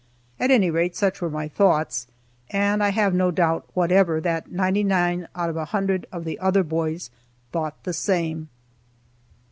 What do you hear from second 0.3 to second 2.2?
At any rate, such were my thoughts,